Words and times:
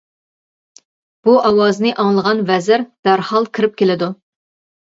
بۇ 1.27 1.35
ئاۋازنى 1.49 1.91
ئاڭلىغان 2.05 2.41
ۋەزىر 2.49 2.87
دەرھال 3.09 3.47
كىرىپ 3.59 3.81
كېلىدۇ. 3.83 4.09